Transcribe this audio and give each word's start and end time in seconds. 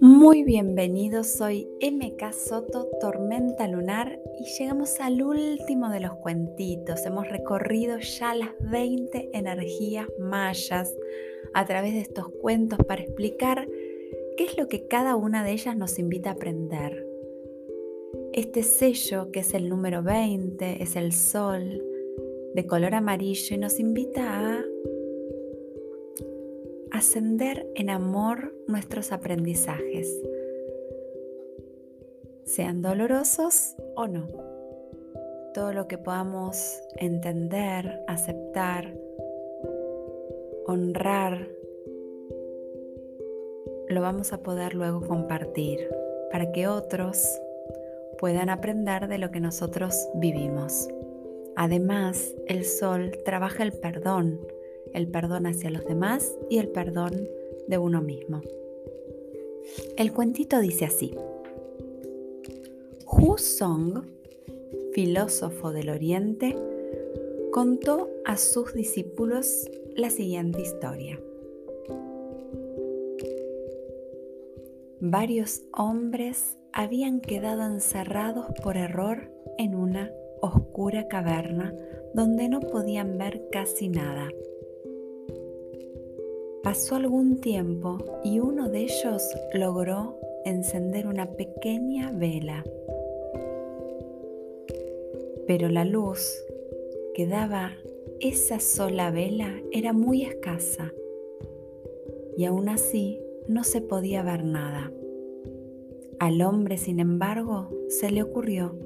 Muy 0.00 0.44
bienvenidos, 0.44 1.28
soy 1.28 1.68
MK 1.80 2.32
Soto, 2.32 2.88
Tormenta 3.00 3.66
Lunar, 3.68 4.20
y 4.38 4.44
llegamos 4.58 5.00
al 5.00 5.22
último 5.22 5.88
de 5.90 6.00
los 6.00 6.14
cuentitos. 6.16 7.06
Hemos 7.06 7.28
recorrido 7.28 7.98
ya 7.98 8.34
las 8.34 8.50
20 8.60 9.30
energías 9.32 10.06
mayas 10.18 10.94
a 11.54 11.64
través 11.64 11.94
de 11.94 12.00
estos 12.00 12.28
cuentos 12.28 12.78
para 12.86 13.02
explicar 13.02 13.66
qué 14.36 14.44
es 14.44 14.58
lo 14.58 14.68
que 14.68 14.86
cada 14.86 15.16
una 15.16 15.42
de 15.42 15.52
ellas 15.52 15.76
nos 15.76 15.98
invita 15.98 16.30
a 16.30 16.34
aprender. 16.34 17.07
Este 18.32 18.62
sello, 18.62 19.30
que 19.32 19.40
es 19.40 19.54
el 19.54 19.68
número 19.68 20.02
20, 20.02 20.82
es 20.82 20.96
el 20.96 21.12
sol 21.12 21.82
de 22.54 22.66
color 22.66 22.94
amarillo 22.94 23.54
y 23.54 23.58
nos 23.58 23.80
invita 23.80 24.60
a 24.60 24.64
ascender 26.90 27.66
en 27.74 27.90
amor 27.90 28.54
nuestros 28.66 29.12
aprendizajes, 29.12 30.22
sean 32.44 32.82
dolorosos 32.82 33.76
o 33.94 34.06
no. 34.06 34.28
Todo 35.54 35.72
lo 35.72 35.88
que 35.88 35.98
podamos 35.98 36.80
entender, 36.96 38.02
aceptar, 38.06 38.94
honrar, 40.66 41.48
lo 43.88 44.00
vamos 44.02 44.32
a 44.32 44.42
poder 44.42 44.74
luego 44.74 45.00
compartir 45.00 45.88
para 46.30 46.52
que 46.52 46.68
otros 46.68 47.40
puedan 48.18 48.50
aprender 48.50 49.08
de 49.08 49.18
lo 49.18 49.30
que 49.30 49.40
nosotros 49.40 50.08
vivimos. 50.14 50.88
Además, 51.56 52.34
el 52.46 52.64
sol 52.64 53.18
trabaja 53.24 53.62
el 53.62 53.72
perdón, 53.72 54.40
el 54.94 55.08
perdón 55.08 55.46
hacia 55.46 55.70
los 55.70 55.84
demás 55.84 56.36
y 56.48 56.58
el 56.58 56.68
perdón 56.68 57.28
de 57.66 57.78
uno 57.78 58.00
mismo. 58.00 58.42
El 59.96 60.12
cuentito 60.12 60.60
dice 60.60 60.84
así. 60.84 61.14
Hu 63.06 63.38
Song, 63.38 64.04
filósofo 64.92 65.72
del 65.72 65.90
Oriente, 65.90 66.56
contó 67.50 68.08
a 68.24 68.36
sus 68.36 68.74
discípulos 68.74 69.70
la 69.96 70.10
siguiente 70.10 70.60
historia. 70.62 71.18
Varios 75.00 75.62
hombres 75.72 76.57
habían 76.78 77.20
quedado 77.20 77.66
encerrados 77.66 78.46
por 78.62 78.76
error 78.76 79.32
en 79.58 79.74
una 79.74 80.12
oscura 80.40 81.08
caverna 81.08 81.74
donde 82.14 82.48
no 82.48 82.60
podían 82.60 83.18
ver 83.18 83.48
casi 83.50 83.88
nada. 83.88 84.28
Pasó 86.62 86.94
algún 86.94 87.40
tiempo 87.40 87.98
y 88.22 88.38
uno 88.38 88.68
de 88.68 88.82
ellos 88.82 89.24
logró 89.54 90.20
encender 90.44 91.08
una 91.08 91.32
pequeña 91.32 92.12
vela. 92.12 92.62
Pero 95.48 95.68
la 95.70 95.84
luz 95.84 96.32
que 97.12 97.26
daba 97.26 97.72
esa 98.20 98.60
sola 98.60 99.10
vela 99.10 99.52
era 99.72 99.92
muy 99.92 100.22
escasa 100.22 100.92
y 102.36 102.44
aún 102.44 102.68
así 102.68 103.20
no 103.48 103.64
se 103.64 103.80
podía 103.80 104.22
ver 104.22 104.44
nada. 104.44 104.92
Al 106.18 106.42
hombre, 106.42 106.78
sin 106.78 106.98
embargo, 106.98 107.70
se 107.88 108.10
le 108.10 108.24
ocurrió 108.24 108.76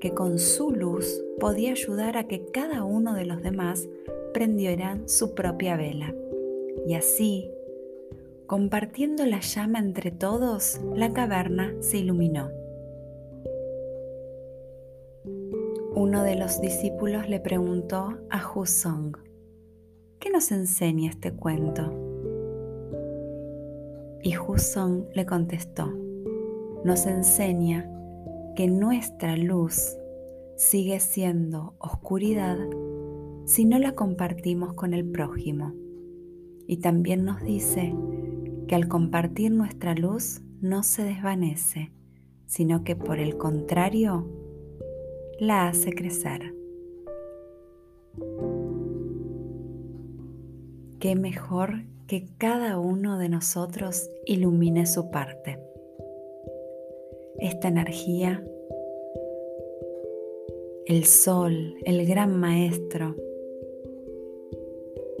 que 0.00 0.10
con 0.10 0.40
su 0.40 0.72
luz 0.72 1.24
podía 1.38 1.70
ayudar 1.70 2.16
a 2.16 2.26
que 2.26 2.46
cada 2.46 2.82
uno 2.82 3.14
de 3.14 3.24
los 3.24 3.42
demás 3.42 3.88
prendieran 4.32 5.08
su 5.08 5.34
propia 5.34 5.76
vela. 5.76 6.12
Y 6.84 6.94
así, 6.94 7.48
compartiendo 8.46 9.24
la 9.24 9.38
llama 9.38 9.78
entre 9.78 10.10
todos, 10.10 10.80
la 10.94 11.12
caverna 11.12 11.74
se 11.78 11.98
iluminó. 11.98 12.50
Uno 15.94 16.24
de 16.24 16.34
los 16.34 16.60
discípulos 16.60 17.28
le 17.28 17.38
preguntó 17.38 18.18
a 18.30 18.66
Song, 18.66 19.16
¿qué 20.18 20.28
nos 20.28 20.50
enseña 20.50 21.10
este 21.10 21.32
cuento? 21.32 21.92
Y 24.22 24.34
Song 24.58 25.04
le 25.14 25.24
contestó, 25.24 26.03
nos 26.84 27.06
enseña 27.06 27.90
que 28.54 28.68
nuestra 28.68 29.36
luz 29.36 29.96
sigue 30.56 31.00
siendo 31.00 31.74
oscuridad 31.78 32.58
si 33.46 33.64
no 33.64 33.78
la 33.78 33.94
compartimos 33.94 34.74
con 34.74 34.94
el 34.94 35.10
prójimo. 35.10 35.72
Y 36.66 36.78
también 36.78 37.24
nos 37.24 37.42
dice 37.42 37.94
que 38.68 38.74
al 38.74 38.88
compartir 38.88 39.50
nuestra 39.50 39.94
luz 39.94 40.42
no 40.60 40.82
se 40.82 41.04
desvanece, 41.04 41.92
sino 42.46 42.84
que 42.84 42.96
por 42.96 43.18
el 43.18 43.36
contrario 43.36 44.26
la 45.38 45.68
hace 45.68 45.92
crecer. 45.92 46.54
Qué 51.00 51.16
mejor 51.16 51.84
que 52.06 52.26
cada 52.38 52.78
uno 52.78 53.18
de 53.18 53.28
nosotros 53.28 54.08
ilumine 54.26 54.86
su 54.86 55.10
parte. 55.10 55.58
Esta 57.44 57.68
energía, 57.68 58.42
el 60.86 61.04
sol, 61.04 61.74
el 61.84 62.06
gran 62.06 62.40
maestro, 62.40 63.14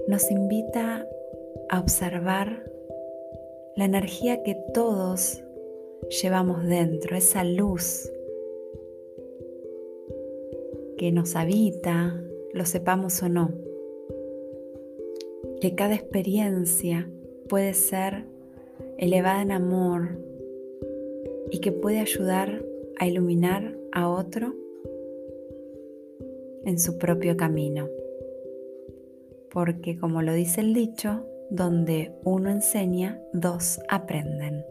nos 0.08 0.30
invita 0.30 1.06
a 1.68 1.80
observar 1.80 2.64
la 3.76 3.84
energía 3.84 4.42
que 4.42 4.56
todos 4.72 5.44
llevamos 6.22 6.64
dentro, 6.64 7.14
esa 7.14 7.44
luz 7.44 8.10
que 10.96 11.12
nos 11.12 11.36
habita, 11.36 12.24
lo 12.54 12.64
sepamos 12.64 13.22
o 13.22 13.28
no. 13.28 13.50
Que 15.60 15.74
cada 15.74 15.94
experiencia 15.94 17.06
puede 17.50 17.74
ser 17.74 18.24
elevada 18.96 19.42
en 19.42 19.52
amor 19.52 20.23
y 21.54 21.60
que 21.60 21.70
puede 21.70 22.00
ayudar 22.00 22.64
a 22.98 23.06
iluminar 23.06 23.76
a 23.92 24.08
otro 24.08 24.56
en 26.64 26.80
su 26.80 26.98
propio 26.98 27.36
camino. 27.36 27.86
Porque 29.52 29.96
como 29.96 30.20
lo 30.20 30.32
dice 30.32 30.62
el 30.62 30.74
dicho, 30.74 31.24
donde 31.50 32.10
uno 32.24 32.50
enseña, 32.50 33.22
dos 33.32 33.80
aprenden. 33.88 34.64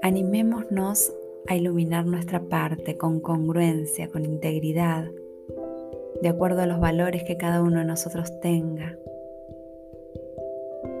Animémonos 0.00 1.12
a 1.48 1.54
iluminar 1.54 2.06
nuestra 2.06 2.40
parte 2.40 2.96
con 2.96 3.20
congruencia, 3.20 4.08
con 4.08 4.24
integridad, 4.24 5.04
de 6.22 6.28
acuerdo 6.30 6.62
a 6.62 6.66
los 6.66 6.80
valores 6.80 7.24
que 7.24 7.36
cada 7.36 7.60
uno 7.60 7.80
de 7.80 7.84
nosotros 7.84 8.40
tenga, 8.40 8.96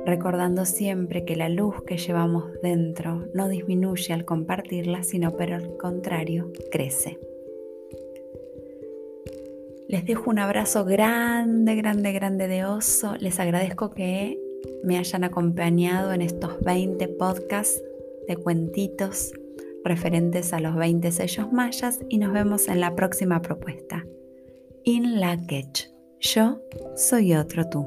recordando 0.04 0.64
siempre 0.64 1.24
que 1.24 1.36
la 1.36 1.48
luz 1.48 1.82
que 1.84 1.96
llevamos 1.96 2.44
dentro 2.62 3.26
no 3.34 3.48
disminuye 3.48 4.12
al 4.12 4.24
compartirla, 4.24 5.02
sino 5.02 5.32
por 5.32 5.50
el 5.50 5.76
contrario, 5.76 6.52
crece. 6.70 7.18
Les 9.88 10.06
dejo 10.06 10.30
un 10.30 10.38
abrazo 10.38 10.84
grande, 10.84 11.74
grande, 11.74 12.12
grande 12.12 12.48
de 12.48 12.64
oso. 12.64 13.14
Les 13.20 13.38
agradezco 13.38 13.90
que 13.90 14.40
me 14.82 14.96
hayan 14.98 15.24
acompañado 15.24 16.12
en 16.12 16.22
estos 16.22 16.60
20 16.60 17.08
podcasts 17.08 17.82
de 18.26 18.36
cuentitos 18.36 19.32
referentes 19.84 20.52
a 20.52 20.60
los 20.60 20.76
20 20.76 21.10
sellos 21.12 21.52
mayas 21.52 22.00
y 22.08 22.18
nos 22.18 22.32
vemos 22.32 22.68
en 22.68 22.80
la 22.80 22.94
próxima 22.94 23.42
propuesta. 23.42 24.06
In 24.84 25.20
la 25.20 25.38
Yo 26.20 26.62
soy 26.96 27.34
otro 27.34 27.68
tú. 27.68 27.86